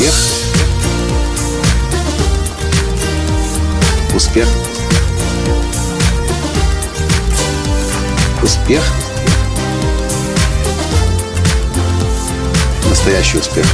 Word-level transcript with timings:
Успех. 0.00 0.14
Успех. 4.14 4.48
Успех. 8.42 8.82
Настоящий 12.88 13.38
успех. 13.38 13.66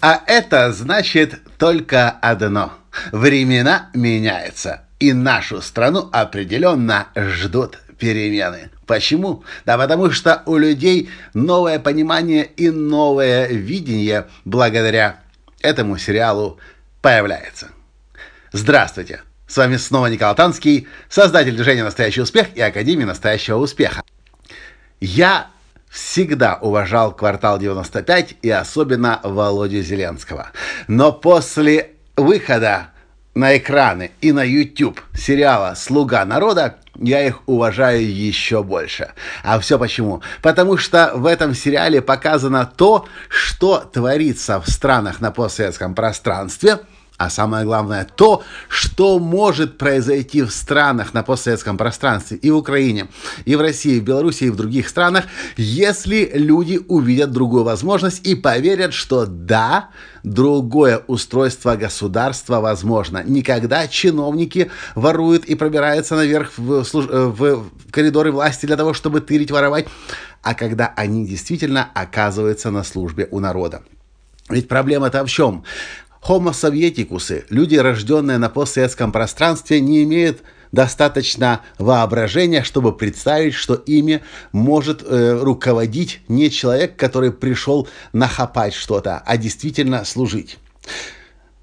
А 0.00 0.20
это 0.26 0.72
значит 0.72 1.40
только 1.58 2.10
одно. 2.10 2.72
Времена 3.12 3.88
меняются. 3.94 4.82
И 4.98 5.12
нашу 5.12 5.62
страну 5.62 6.08
определенно 6.10 7.06
ждут 7.14 7.78
перемены. 7.98 8.70
Почему? 8.86 9.44
Да 9.64 9.76
потому 9.78 10.10
что 10.10 10.42
у 10.46 10.56
людей 10.56 11.10
новое 11.34 11.78
понимание 11.78 12.44
и 12.44 12.70
новое 12.70 13.48
видение 13.48 14.26
благодаря 14.44 15.20
этому 15.60 15.98
сериалу 15.98 16.58
появляется. 17.02 17.68
Здравствуйте! 18.52 19.22
С 19.46 19.56
вами 19.56 19.76
снова 19.76 20.06
Николай 20.06 20.34
Танский, 20.34 20.88
создатель 21.08 21.54
движения 21.54 21.84
«Настоящий 21.84 22.20
успех» 22.20 22.48
и 22.56 22.60
Академии 22.60 23.04
«Настоящего 23.04 23.58
успеха». 23.58 24.02
Я 25.00 25.48
всегда 25.88 26.56
уважал 26.60 27.14
«Квартал 27.14 27.60
95» 27.60 28.36
и 28.42 28.50
особенно 28.50 29.20
Володю 29.22 29.82
Зеленского. 29.82 30.50
Но 30.88 31.12
после 31.12 31.92
выхода 32.16 32.88
на 33.34 33.56
экраны 33.56 34.10
и 34.20 34.32
на 34.32 34.42
YouTube 34.42 35.00
сериала 35.14 35.74
«Слуга 35.76 36.24
народа», 36.24 36.78
я 37.00 37.26
их 37.26 37.40
уважаю 37.46 38.14
еще 38.14 38.62
больше. 38.62 39.12
А 39.42 39.58
все 39.58 39.78
почему? 39.78 40.22
Потому 40.42 40.76
что 40.76 41.12
в 41.14 41.26
этом 41.26 41.54
сериале 41.54 42.02
показано 42.02 42.70
то, 42.76 43.06
что 43.28 43.78
творится 43.78 44.60
в 44.60 44.68
странах 44.68 45.20
на 45.20 45.30
постсоветском 45.30 45.94
пространстве– 45.94 46.80
а 47.18 47.30
самое 47.30 47.64
главное, 47.64 48.04
то, 48.04 48.42
что 48.68 49.18
может 49.18 49.78
произойти 49.78 50.42
в 50.42 50.50
странах 50.50 51.14
на 51.14 51.22
постсоветском 51.22 51.78
пространстве, 51.78 52.36
и 52.36 52.50
в 52.50 52.56
Украине, 52.56 53.08
и 53.44 53.56
в 53.56 53.60
России, 53.60 53.96
и 53.96 54.00
в 54.00 54.04
Беларуси, 54.04 54.44
и 54.44 54.50
в 54.50 54.56
других 54.56 54.88
странах, 54.88 55.24
если 55.56 56.30
люди 56.34 56.78
увидят 56.88 57.32
другую 57.32 57.64
возможность 57.64 58.26
и 58.26 58.34
поверят, 58.34 58.92
что 58.92 59.24
да, 59.26 59.88
другое 60.24 61.02
устройство 61.06 61.76
государства 61.76 62.60
возможно. 62.60 63.22
Никогда 63.24 63.88
чиновники 63.88 64.70
воруют 64.94 65.46
и 65.46 65.54
пробираются 65.54 66.16
наверх 66.16 66.52
в, 66.58 66.82
в 66.82 67.70
коридоры 67.90 68.32
власти 68.32 68.66
для 68.66 68.76
того, 68.76 68.92
чтобы 68.92 69.20
тырить, 69.20 69.50
воровать, 69.50 69.86
а 70.42 70.54
когда 70.54 70.92
они 70.96 71.26
действительно 71.26 71.88
оказываются 71.94 72.70
на 72.70 72.84
службе 72.84 73.28
у 73.30 73.40
народа. 73.40 73.82
Ведь 74.48 74.68
проблема-то 74.68 75.24
в 75.24 75.28
чем? 75.28 75.64
Homo 76.28 76.52
советикусы, 76.52 77.44
люди, 77.50 77.76
рожденные 77.76 78.38
на 78.38 78.48
постсоветском 78.48 79.12
пространстве, 79.12 79.80
не 79.80 80.02
имеют 80.02 80.42
достаточно 80.72 81.60
воображения, 81.78 82.64
чтобы 82.64 82.96
представить, 82.96 83.54
что 83.54 83.74
ими 83.74 84.22
может 84.50 85.04
э, 85.04 85.38
руководить 85.40 86.20
не 86.26 86.50
человек, 86.50 86.96
который 86.96 87.30
пришел 87.30 87.86
нахапать 88.12 88.74
что-то, 88.74 89.22
а 89.24 89.36
действительно 89.36 90.04
служить. 90.04 90.58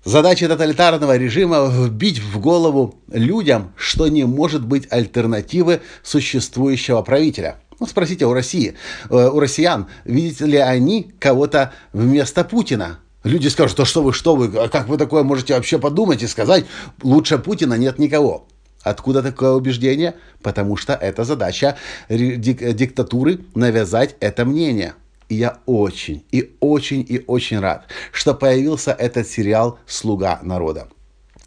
Задача 0.06 0.48
тоталитарного 0.48 1.18
режима– 1.18 1.70
вбить 1.70 2.20
в 2.20 2.40
голову 2.40 2.96
людям, 3.12 3.74
что 3.76 4.08
не 4.08 4.24
может 4.24 4.66
быть 4.66 4.88
альтернативы 4.90 5.82
существующего 6.04 7.02
правителя. 7.02 7.58
Ну, 7.82 7.86
спросите 7.86 8.26
у 8.26 8.34
России, 8.34 8.76
э, 9.10 9.30
у 9.30 9.42
россиян, 9.42 9.88
видят 10.06 10.40
ли 10.42 10.58
они 10.58 11.12
кого-то 11.20 11.74
вместо 11.92 12.46
Путина? 12.46 13.00
Люди 13.24 13.48
скажут, 13.48 13.80
а 13.80 13.86
что 13.86 14.04
вы, 14.04 14.14
что 14.14 14.36
вы, 14.36 14.52
а 14.58 14.68
как 14.68 14.88
вы 14.88 14.98
такое 14.98 15.24
можете 15.24 15.54
вообще 15.56 15.80
подумать 15.80 16.22
и 16.24 16.28
сказать, 16.28 16.66
лучше 17.02 17.38
Путина 17.38 17.76
нет 17.76 18.00
никого. 18.00 18.48
Откуда 18.82 19.24
такое 19.24 19.52
убеждение? 19.52 20.16
Потому 20.42 20.76
что 20.76 20.94
это 20.94 21.24
задача 21.24 21.78
диктатуры 22.10 23.40
навязать 23.56 24.16
это 24.20 24.44
мнение. 24.44 24.96
И 25.30 25.36
я 25.36 25.60
очень, 25.66 26.26
и 26.32 26.54
очень, 26.60 27.06
и 27.08 27.24
очень 27.26 27.60
рад, 27.60 27.88
что 28.12 28.34
появился 28.34 28.92
этот 28.92 29.26
сериал 29.28 29.80
«Слуга 29.88 30.40
народа». 30.44 30.90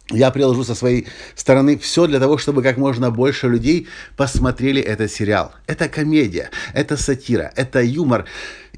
Я 0.09 0.31
приложу 0.31 0.63
со 0.63 0.73
своей 0.73 1.07
стороны 1.35 1.77
все 1.77 2.07
для 2.07 2.19
того, 2.19 2.37
чтобы 2.37 2.63
как 2.63 2.77
можно 2.77 3.11
больше 3.11 3.47
людей 3.47 3.87
посмотрели 4.15 4.81
этот 4.81 5.11
сериал. 5.11 5.51
Это 5.67 5.89
комедия, 5.89 6.49
это 6.73 6.97
сатира, 6.97 7.51
это 7.55 7.81
юмор. 7.81 8.25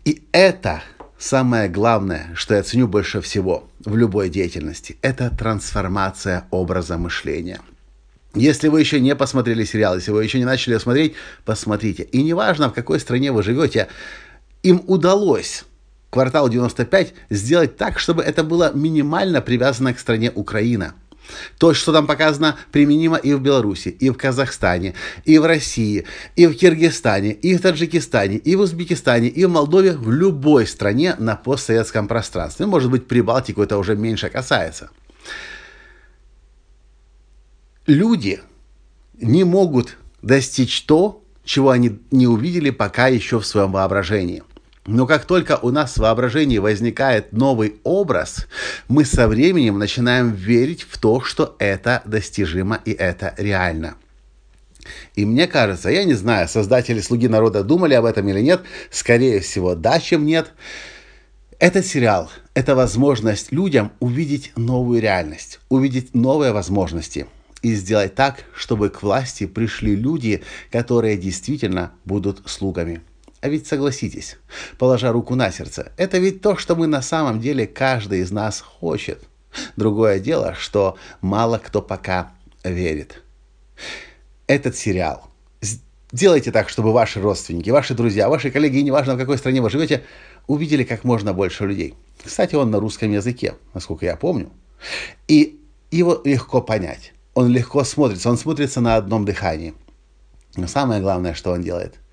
И 0.06 0.24
это 0.32 0.82
Самое 1.20 1.68
главное, 1.68 2.32
что 2.34 2.56
я 2.56 2.64
ценю 2.64 2.88
больше 2.88 3.20
всего 3.20 3.70
в 3.84 3.98
любой 3.98 4.30
деятельности, 4.30 4.96
это 5.02 5.30
трансформация 5.30 6.46
образа 6.50 6.98
мышления. 6.98 7.60
Если 8.36 8.70
вы 8.70 8.80
еще 8.80 9.02
не 9.02 9.14
посмотрели 9.18 9.66
сериал, 9.66 9.96
если 9.96 10.12
вы 10.12 10.24
еще 10.24 10.40
не 10.40 10.46
начали 10.46 10.76
его 10.76 10.82
смотреть, 10.82 11.16
посмотрите. 11.44 12.04
И 12.04 12.24
неважно, 12.24 12.70
в 12.70 12.74
какой 12.74 13.02
стране 13.02 13.34
вы 13.34 13.44
живете, 13.44 13.90
им 14.64 14.82
удалось 14.88 15.66
квартал 16.10 16.48
95 16.48 17.14
сделать 17.30 17.76
так, 17.76 18.00
чтобы 18.00 18.24
это 18.24 18.46
было 18.46 18.72
минимально 18.74 19.42
привязано 19.42 19.94
к 19.94 20.00
стране 20.00 20.32
Украина– 20.34 20.94
то, 21.58 21.74
что 21.74 21.94
там 21.94 22.08
показано, 22.08 22.58
применимо 22.72 23.18
и 23.18 23.34
в 23.34 23.42
Беларуси, 23.42 23.90
и 23.90 24.10
в 24.10 24.16
Казахстане, 24.16 24.94
и 25.26 25.38
в 25.38 25.46
России, 25.46 26.06
и 26.36 26.48
в 26.48 26.56
Киргизстане, 26.56 27.32
и 27.32 27.56
в 27.56 27.62
Таджикистане, 27.62 28.38
и 28.38 28.56
в 28.56 28.62
Узбекистане, 28.62 29.28
и 29.28 29.46
в 29.46 29.50
Молдове, 29.50 29.94
в 29.94 30.12
любой 30.12 30.68
стране 30.68 31.16
на 31.20 31.36
постсоветском 31.36 32.08
пространстве. 32.08 32.66
Ну, 32.66 32.72
может 32.72 32.90
быть, 32.92 33.08
Прибалтику 33.08 33.62
это 33.62 33.78
уже 33.78 33.96
меньше 33.96 34.30
касается. 34.30 34.90
Люди 37.88 38.40
не 39.20 39.44
могут 39.44 39.98
достичь 40.22 40.84
то, 40.84 41.24
чего 41.44 41.72
они 41.72 42.00
не 42.12 42.28
увидели 42.28 42.70
пока 42.70 43.08
еще 43.08 43.40
в 43.40 43.46
своем 43.46 43.72
воображении. 43.72 44.44
Но 44.90 45.06
как 45.06 45.26
только 45.26 45.60
у 45.62 45.70
нас 45.70 45.94
в 45.94 45.98
воображении 46.00 46.58
возникает 46.58 47.32
новый 47.32 47.76
образ, 47.84 48.48
мы 48.88 49.06
со 49.06 49.28
временем 49.28 49.78
начинаем 49.78 50.32
верить 50.32 50.82
в 50.82 50.98
то, 50.98 51.22
что 51.22 51.56
это 51.60 52.02
достижимо 52.06 52.80
и 52.86 52.92
это 52.94 53.36
реально. 53.38 53.98
И 55.14 55.26
мне 55.26 55.46
кажется, 55.46 55.92
я 55.92 56.06
не 56.06 56.16
знаю, 56.16 56.48
создатели 56.48 57.02
«Слуги 57.02 57.28
народа» 57.28 57.64
думали 57.64 57.94
об 57.94 58.06
этом 58.06 58.28
или 58.30 58.40
нет, 58.40 58.64
скорее 58.90 59.42
всего, 59.42 59.76
да, 59.76 60.00
чем 60.00 60.26
нет. 60.26 60.54
Этот 61.60 61.86
сериал– 61.86 62.32
это 62.56 62.74
возможность 62.74 63.52
людям 63.52 63.92
увидеть 64.00 64.54
новую 64.56 65.04
реальность, 65.04 65.60
увидеть 65.70 66.16
новые 66.16 66.52
возможности 66.52 67.28
и 67.62 67.76
сделать 67.76 68.16
так, 68.16 68.44
чтобы 68.56 68.90
к 68.90 69.04
власти 69.04 69.46
пришли 69.46 69.96
люди, 69.96 70.42
которые 70.72 71.16
действительно 71.16 71.92
будут 72.06 72.42
слугами– 72.48 73.02
а 73.42 73.48
ведь 73.48 73.68
согласитесь, 73.68 74.38
положа 74.78 75.12
руку 75.12 75.36
на 75.36 75.52
сердце, 75.52 75.92
это 75.98 76.18
ведь 76.18 76.42
то, 76.42 76.58
что 76.58 76.76
мы 76.76 76.88
на 76.88 77.02
самом 77.02 77.40
деле 77.40 77.68
каждый 77.68 78.20
из 78.20 78.32
нас 78.32 78.60
хочет. 78.60 79.24
Другое 79.78 80.20
дело, 80.20 80.56
что 80.56 80.98
мало 81.22 81.58
кто 81.58 81.82
пока 81.82 82.34
верит. 82.64 83.24
Этот 84.48 84.76
сериал. 84.76 85.30
Сделайте 86.12 86.52
так, 86.52 86.70
чтобы 86.70 86.92
ваши 86.92 87.22
родственники, 87.22 87.70
ваши 87.70 87.94
друзья, 87.94 88.30
ваши 88.30 88.52
коллеги, 88.52 88.80
неважно 88.80 89.16
в 89.16 89.18
какой 89.18 89.38
стране 89.38 89.62
вы 89.62 89.70
живете, 89.70 90.04
увидели 90.48 90.84
как 90.84 91.04
можно 91.04 91.34
больше 91.34 91.66
людей. 91.66 91.96
Кстати, 92.24 92.56
он 92.56 92.72
на 92.72 92.80
русском 92.80 93.12
языке, 93.12 93.56
насколько 93.74 94.06
я 94.06 94.18
помню. 94.18 94.50
И 95.28 95.60
его 95.92 96.22
легко 96.26 96.62
понять. 96.62 97.14
Он 97.36 97.48
легко 97.48 97.84
смотрится, 97.84 98.30
он 98.30 98.38
смотрится 98.38 98.82
на 98.82 98.98
одном 98.98 99.24
дыхании. 99.24 99.74
Но 100.56 100.68
самое 100.68 101.00
главное, 101.02 101.34
что 101.34 101.52
он 101.52 101.62
делает– 101.62 101.96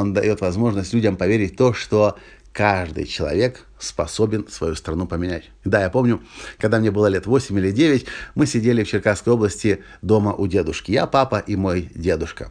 он 0.00 0.12
дает 0.12 0.40
возможность 0.40 0.92
людям 0.92 1.16
поверить 1.16 1.54
в 1.54 1.56
то, 1.56 1.72
что 1.72 2.16
каждый 2.52 3.06
человек 3.06 3.66
способен 3.78 4.48
свою 4.48 4.74
страну 4.74 5.06
поменять. 5.06 5.50
Да, 5.64 5.82
я 5.82 5.90
помню, 5.90 6.20
когда 6.58 6.78
мне 6.80 6.90
было 6.90 7.06
лет 7.06 7.26
8 7.26 7.56
или 7.58 7.70
9, 7.70 8.06
мы 8.34 8.46
сидели 8.46 8.82
в 8.82 8.88
Черкасской 8.88 9.32
области 9.32 9.84
дома 10.02 10.32
у 10.32 10.46
дедушки. 10.46 10.92
Я, 10.92 11.06
папа 11.06 11.38
и 11.38 11.56
мой 11.56 11.90
дедушка. 11.94 12.50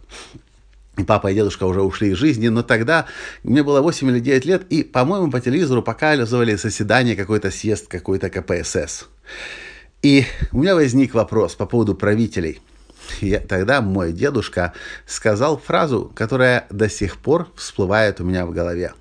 И 0.97 1.03
папа 1.03 1.31
и 1.31 1.35
дедушка 1.35 1.65
уже 1.65 1.81
ушли 1.81 2.09
из 2.11 2.17
жизни, 2.17 2.49
но 2.49 2.61
тогда 2.61 3.05
мне 3.43 3.63
было 3.63 3.81
8 3.81 4.09
или 4.09 4.19
9 4.19 4.45
лет, 4.45 4.63
и, 4.69 4.83
по-моему, 4.83 5.31
по 5.31 5.39
телевизору 5.39 5.81
показывали 5.81 6.55
заседание, 6.55 7.15
какой-то 7.15 7.51
съезд, 7.51 7.87
какой-то 7.87 8.29
КПСС. 8.29 9.07
И 10.01 10.25
у 10.51 10.59
меня 10.59 10.75
возник 10.75 11.13
вопрос 11.13 11.55
по 11.55 11.65
поводу 11.65 11.95
правителей– 11.95 12.61
и 13.21 13.37
тогда 13.37 13.81
мой 13.81 14.13
дедушка 14.13 14.73
сказал 15.05 15.57
фразу, 15.57 16.11
которая 16.15 16.65
до 16.69 16.89
сих 16.89 17.17
пор 17.17 17.47
всплывает 17.55 18.19
у 18.19 18.23
меня 18.23 18.45
в 18.45 18.51
голове. 18.51 18.93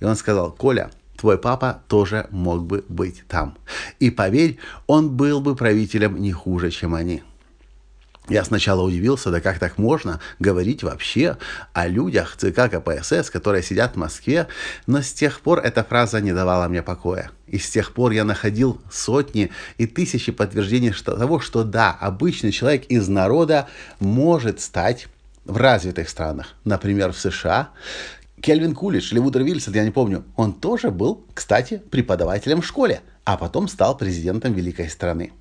И 0.00 0.04
он 0.04 0.16
сказал, 0.16 0.52
Коля, 0.52 0.90
твой 1.16 1.38
папа 1.38 1.82
тоже 1.88 2.26
мог 2.30 2.64
бы 2.64 2.84
быть 2.88 3.24
там. 3.28 3.56
И 4.00 4.10
поверь, 4.10 4.58
он 4.86 5.10
был 5.10 5.40
бы 5.40 5.54
правителем 5.56 6.20
не 6.20 6.32
хуже, 6.32 6.70
чем 6.70 6.94
они. 6.94 7.22
Я 8.28 8.44
сначала 8.44 8.82
удивился, 8.82 9.30
да 9.30 9.40
как 9.40 9.58
так 9.58 9.78
можно 9.78 10.20
говорить 10.38 10.84
вообще 10.84 11.38
о 11.72 11.88
людях 11.88 12.36
ЦК 12.36 12.70
КПСС, 12.70 13.30
которые 13.30 13.64
сидят 13.64 13.94
в 13.94 13.98
Москве, 13.98 14.46
но 14.86 15.02
с 15.02 15.12
тех 15.12 15.40
пор 15.40 15.58
эта 15.58 15.82
фраза 15.82 16.20
не 16.20 16.32
давала 16.32 16.68
мне 16.68 16.82
покоя. 16.82 17.32
И 17.48 17.58
с 17.58 17.68
тех 17.68 17.92
пор 17.92 18.12
я 18.12 18.24
находил 18.24 18.80
сотни 18.92 19.50
и 19.76 19.86
тысячи 19.86 20.30
подтверждений 20.30 20.92
того, 20.92 21.40
что 21.40 21.64
да, 21.64 21.90
обычный 21.90 22.52
человек 22.52 22.84
из 22.86 23.08
народа 23.08 23.68
может 23.98 24.60
стать 24.60 25.08
в 25.44 25.56
развитых 25.56 26.08
странах, 26.08 26.54
например, 26.64 27.12
в 27.12 27.18
США, 27.18 27.70
Кельвин 28.40 28.74
Кулич 28.74 29.12
или 29.12 29.18
Вудер 29.18 29.42
Вильсон, 29.42 29.74
я 29.74 29.84
не 29.84 29.90
помню, 29.90 30.24
он 30.36 30.52
тоже 30.52 30.90
был, 30.90 31.24
кстати, 31.34 31.82
преподавателем 31.90 32.62
в 32.62 32.66
школе, 32.66 33.02
а 33.24 33.36
потом 33.36 33.68
стал 33.68 33.96
президентом 33.96 34.52
великой 34.52 34.88
страны. 34.88 35.32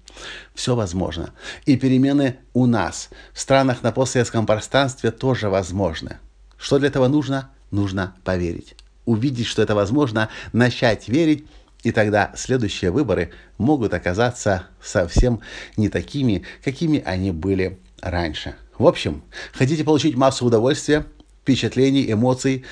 Все 0.53 0.75
возможно. 0.75 1.33
И 1.65 1.77
перемены 1.77 2.37
у 2.53 2.65
нас, 2.65 3.09
в 3.33 3.39
странах 3.39 3.83
на 3.83 3.91
постсоветском 3.91 4.45
пространстве 4.45 5.11
тоже 5.11 5.49
возможны. 5.49 6.17
Что 6.57 6.79
для 6.79 6.89
этого 6.89 7.07
нужно? 7.07 7.49
Нужно 7.71 8.15
поверить. 8.23 8.75
Увидеть, 9.05 9.47
что 9.47 9.61
это 9.61 9.75
возможно, 9.75 10.29
начать 10.53 11.07
верить, 11.07 11.45
и 11.83 11.91
тогда 11.91 12.31
следующие 12.35 12.91
выборы 12.91 13.31
могут 13.57 13.93
оказаться 13.93 14.67
совсем 14.81 15.41
не 15.77 15.89
такими, 15.89 16.43
какими 16.63 17.01
они 17.03 17.31
были 17.31 17.79
раньше. 18.01 18.55
В 18.77 18.85
общем, 18.85 19.23
хотите 19.53 19.83
получить 19.83 20.15
массу 20.15 20.45
удовольствия, 20.45 21.05
впечатлений, 21.41 22.11
эмоций, 22.11 22.65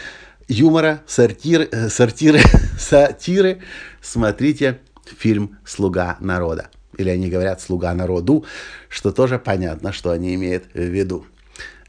юмора, 0.47 1.01
сортиры, 1.07 1.68
э, 1.71 1.89
сортиры, 1.89 2.42
сатиры, 2.80 3.62
смотрите 4.01 4.80
фильм 5.18 5.57
«Слуга 5.65 6.18
народа». 6.19 6.69
Или 7.00 7.10
они 7.10 7.30
говорят 7.30 7.62
«Слуга 7.62 7.94
народу», 7.94 8.46
что 8.90 9.12
тоже 9.12 9.40
понятно, 9.40 9.94
что 9.94 10.12
они 10.12 10.36
имеют 10.36 10.66
в 10.74 10.80
виду. 10.80 11.25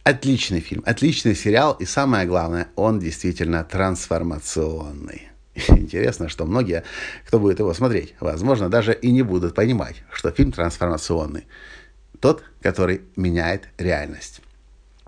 Отличный 0.05 0.61
фильм, 0.61 0.83
отличный 0.87 1.35
сериал, 1.35 1.77
и 1.81 1.85
самое 1.85 2.27
главное, 2.27 2.69
он 2.77 3.01
действительно 3.01 3.65
трансформационный. 3.65 5.29
Интересно, 5.69 6.29
что 6.29 6.47
многие, 6.47 6.85
кто 7.27 7.41
будет 7.41 7.59
его 7.59 7.75
смотреть, 7.75 8.15
возможно, 8.21 8.71
даже 8.71 8.95
и 8.95 9.11
не 9.11 9.23
будут 9.23 9.55
понимать, 9.57 9.97
что 10.13 10.31
фильм 10.31 10.53
трансформационный. 10.53 11.47
Тот, 12.21 12.45
который 12.63 13.01
меняет 13.17 13.69
реальность. 13.79 14.43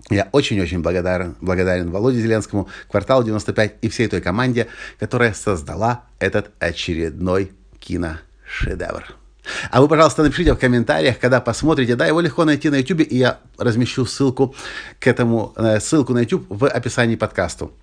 Я 0.09 0.27
очень-очень 0.33 0.81
благодарен, 0.81 1.37
благодарен 1.39 1.91
Володе 1.91 2.19
Зеленскому, 2.19 2.67
Кварталу 2.91 3.23
95 3.23 3.75
и 3.81 3.87
всей 3.87 4.09
той 4.09 4.19
команде, 4.19 4.67
которая 4.99 5.33
создала 5.33 6.03
этот 6.19 6.51
очередной 6.59 7.53
киношедевр. 7.79 9.22
А 9.71 9.81
вы, 9.81 9.87
пожалуйста, 9.87 10.23
напишите 10.23 10.53
в 10.53 10.57
комментариях, 10.57 11.19
когда 11.19 11.41
посмотрите. 11.41 11.95
Да, 11.95 12.05
его 12.05 12.21
легко 12.21 12.45
найти 12.45 12.69
на 12.69 12.75
YouTube, 12.75 13.01
и 13.01 13.17
я 13.17 13.39
размещу 13.57 14.05
ссылку 14.05 14.55
к 14.99 15.07
этому, 15.07 15.53
э, 15.55 15.79
ссылку 15.79 16.13
на 16.13 16.19
YouTube 16.19 16.45
в 16.49 16.67
описании 16.67 17.15
подкасту. 17.15 17.73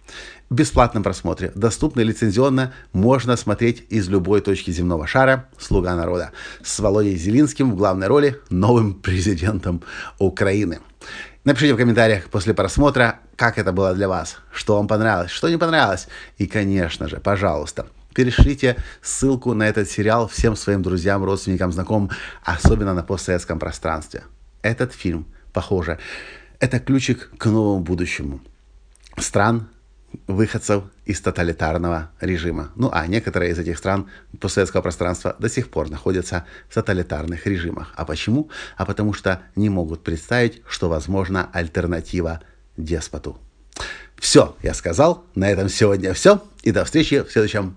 В 0.49 0.55
бесплатном 0.55 1.03
просмотре, 1.03 1.53
доступно 1.55 2.01
лицензионно, 2.01 2.73
можно 2.93 3.37
смотреть 3.37 3.85
из 3.91 4.09
любой 4.09 4.41
точки 4.41 4.71
земного 4.71 5.07
шара 5.07 5.49
«Слуга 5.59 5.95
народа» 5.95 6.33
с 6.63 6.79
Володей 6.81 7.17
Зелинским 7.17 7.73
в 7.73 7.77
главной 7.77 8.09
роли 8.09 8.41
новым 8.51 8.95
президентом 8.95 9.83
Украины. 10.19 10.81
Напишите 11.45 11.75
в 11.75 11.77
комментариях 11.77 12.29
после 12.31 12.53
просмотра, 12.53 13.21
как 13.37 13.59
это 13.59 13.73
было 13.73 13.95
для 13.95 14.09
вас, 14.09 14.37
что 14.53 14.77
вам 14.77 14.89
понравилось, 14.89 15.31
что 15.31 15.49
не 15.49 15.57
понравилось. 15.57 16.09
И, 16.37 16.47
конечно 16.47 17.09
же, 17.09 17.17
пожалуйста, 17.17 17.87
перешлите 18.15 18.77
ссылку 19.03 19.55
на 19.55 19.69
этот 19.69 19.91
сериал 19.91 20.29
всем 20.29 20.57
своим 20.57 20.83
друзьям, 20.83 21.25
родственникам, 21.25 21.73
знакомым, 21.73 22.11
особенно 22.43 22.95
на 22.95 23.03
постсоветском 23.03 23.59
пространстве. 23.59 24.25
Этот 24.63 24.93
фильм, 24.93 25.27
похоже, 25.53 25.99
это 26.59 26.79
ключик 26.79 27.31
к 27.39 27.47
новому 27.47 27.81
будущему. 27.81 28.41
Стран, 29.17 29.69
выходцев 30.27 30.85
из 31.05 31.21
тоталитарного 31.21 32.11
режима. 32.21 32.71
Ну 32.75 32.91
а 32.93 33.07
некоторые 33.07 33.53
из 33.53 33.59
этих 33.59 33.79
стран 33.79 34.09
постсоветского 34.39 34.83
пространства 34.83 35.37
до 35.39 35.49
сих 35.49 35.71
пор 35.71 35.91
находятся 35.91 36.45
в 36.69 36.75
тоталитарных 36.75 37.47
режимах. 37.47 37.93
А 37.97 38.05
почему? 38.05 38.51
А 38.77 38.85
потому 38.85 39.13
что 39.13 39.43
не 39.57 39.69
могут 39.69 40.03
представить, 40.03 40.63
что 40.69 40.89
возможна 40.89 41.49
альтернатива 41.53 42.41
деспоту. 42.77 43.39
Все, 44.17 44.57
я 44.63 44.75
сказал. 44.75 45.25
На 45.35 45.51
этом 45.51 45.69
сегодня 45.69 46.13
все. 46.13 46.43
И 46.63 46.73
до 46.73 46.85
встречи 46.85 47.23
в 47.23 47.33
следующем 47.33 47.77